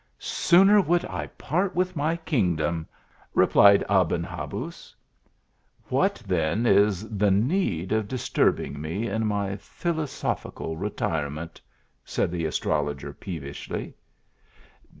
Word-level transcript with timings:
"Sooner 0.51 0.81
would 0.81 1.05
I 1.05 1.27
part 1.27 1.75
with 1.75 1.95
my 1.95 2.15
kingdom!" 2.17 2.87
replied 3.35 3.83
Aben 3.87 4.23
Habuz." 4.23 4.95
What 5.89 6.15
then 6.25 6.65
is 6.65 7.07
the 7.15 7.29
need 7.29 7.91
of 7.91 8.07
disturbing 8.07 8.81
me 8.81 9.05
in 9.07 9.27
my 9.27 9.57
philosophical 9.57 10.75
retirement?" 10.75 11.61
said 12.03 12.31
the 12.31 12.45
astrologer, 12.45 13.13
pe 13.13 13.37
> 13.39 13.39
vishly. 13.41 13.93